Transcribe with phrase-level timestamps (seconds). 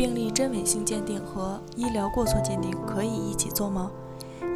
[0.00, 3.90] 病例真伪性鉴定和医疗过错鉴定可以一起做吗？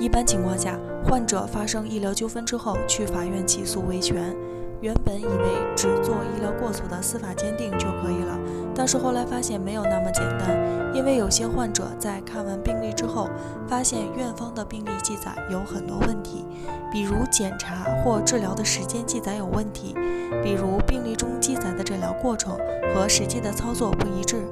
[0.00, 4.34] 一般情况下，患者发生医疗纠纷之后去法院起诉维权，
[4.80, 5.44] 原本以为
[5.76, 8.38] 只做医疗过错的司法鉴定就可以了，
[8.74, 10.48] 但是后来发现没有那么简单，
[10.94, 13.28] 因为有些患者在看完病历之后，
[13.68, 16.46] 发现院方的病历记载有很多问题，
[16.90, 19.94] 比如检查或治疗的时间记载有问题，
[20.42, 22.56] 比如病历中记载的诊疗过程
[22.94, 24.42] 和实际的操作不一致，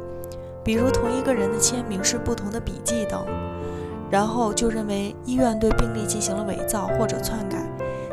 [0.65, 3.25] 比如同一个人的签名是不同的笔记等。
[4.11, 7.57] 然后就认为医院对病历进行了伪造或者篡改，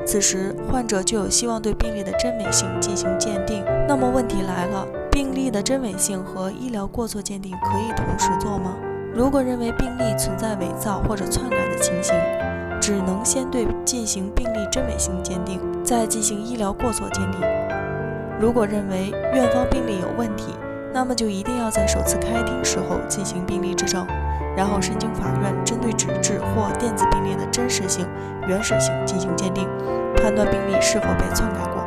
[0.06, 3.66] 此时患者就有希望对病历的真伪性进行鉴定。
[3.86, 8.78] 那么问题来了，病历的真伪性和医疗过错鉴定可以同时做吗？
[9.14, 12.16] 如果认为病历存在伪造或者篡改的情形，
[12.80, 17.42] 只能先对进行病历真伪性鉴定，再进行医疗过错鉴定。
[18.40, 20.54] 如果认为院方病历有问题，
[20.94, 24.06] 那么就一定要在首次开庭时候进行病历质证。
[24.58, 28.06] 然后申请法院针对纸质或电子病历的真实性、
[28.48, 29.66] 原始性进行鉴定，
[30.18, 31.81] 判断病历是否被篡改过。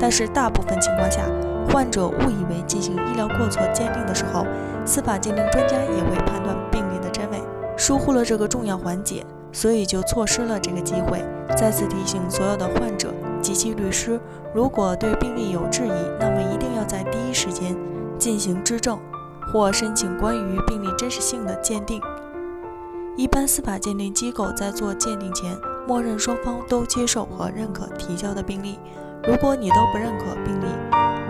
[0.00, 1.22] 但是大部分情况下，
[1.70, 4.44] 患者误以为进行医疗过错鉴定的时候，
[4.84, 7.40] 司法鉴定专家也会判断病历的真伪，
[7.76, 11.22] 疏忽了这个重要环节，所以就错失了这个机会。
[11.56, 14.18] 再次提醒所有的患者及其律师，
[14.52, 17.76] 如果对病历有质疑，那么一定要在第一时间
[18.26, 18.98] 进行质证。
[19.52, 22.00] 或申请关于病例真实性的鉴定。
[23.16, 28.80] 一般司法鉴定机构在做鉴定前，默认双方都接受和认可提交的病例。
[29.22, 30.66] 如果你都不认可病例，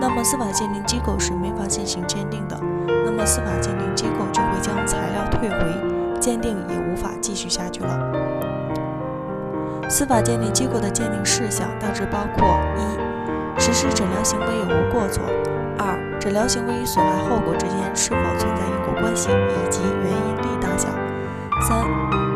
[0.00, 2.58] 那么司法鉴定机构是没法进行鉴定的。
[3.04, 8.00] 那么司法鉴定机构就会将材料退回，鉴定也无法继续下去了。
[9.90, 15.22] 司法鉴定机构的鉴定事项大致包括：一、实施诊疗行为有无过错。
[15.78, 20.88] 二诊疗行为与损害后果之间是否存在因果关系，以及原因力大小。
[21.68, 21.84] 三、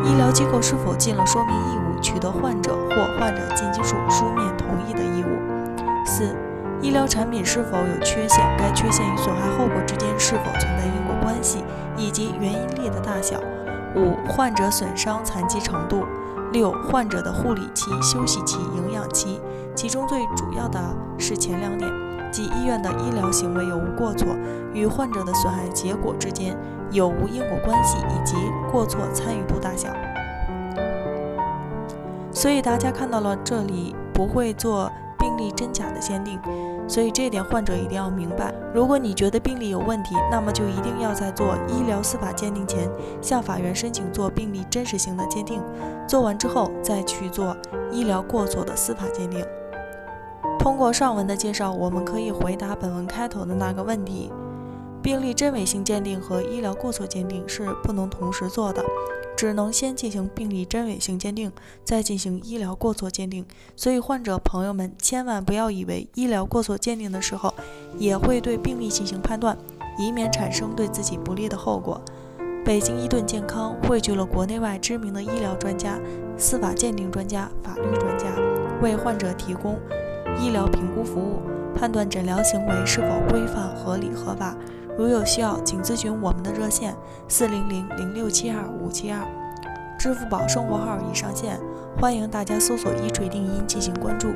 [0.05, 6.05] 医疗机构是否尽了说明义务，取得患者或患者近亲属书面同意的义务。
[6.05, 6.35] 四、
[6.81, 11.63] 医疗产品是否有缺陷，该缺陷与损害后果之间是否存在因果关系，
[11.97, 13.37] 以及原因力的大小。
[13.95, 16.05] 五、患者损伤残疾程度。
[16.53, 19.39] 六、患者的护理期、休息期、营养期，
[19.73, 20.77] 其中最主要的
[21.17, 21.89] 是前两点。
[22.31, 24.27] 即医院的医疗行为有无过错，
[24.73, 26.57] 与患者的损害结果之间
[26.91, 28.35] 有无因果关系，以及
[28.71, 29.89] 过错参与度大小。
[32.31, 34.89] 所以大家看到了，这里不会做
[35.19, 36.39] 病例真假的鉴定，
[36.87, 38.53] 所以这一点患者一定要明白。
[38.73, 42.89] 如果你觉得病例有问题，那么就一定要在做医疗司法鉴定前，
[43.21, 45.61] 向法院申请做病例真实性的鉴定，
[46.07, 47.55] 做完之后再去做
[47.91, 49.45] 医疗过错的司法鉴定。
[50.61, 54.31] 通过上文的介绍，我们可以回答本文开头的那个问题：
[55.01, 58.83] 病例真伪性鉴定和医疗过错鉴定是不能同时做的，
[59.35, 61.51] 只能先进行病例真伪性鉴定，
[61.83, 63.43] 再进行医疗过错鉴定。
[63.75, 67.51] 所以，患者朋友们千万不要以为医疗过错鉴定的时候
[67.97, 69.57] 也会对病例进行判断，
[69.97, 71.99] 以免产生对自己不利的后果。
[72.63, 75.99] 北京伊顿健康汇聚了国内外知名的医疗专家、
[76.37, 78.27] 司法鉴定专家、法律专家，
[78.83, 79.79] 为患者提供。
[80.39, 81.41] 医疗评估服务，
[81.75, 84.55] 判断诊疗行为是否规范、合理、合法。
[84.97, 86.95] 如有需要，请咨询我们的热线：
[87.27, 89.19] 四零零零六七二五七二。
[89.97, 91.59] 支付宝生活号已上线，
[91.99, 94.29] 欢迎大家搜索“一锤定音”进行关注。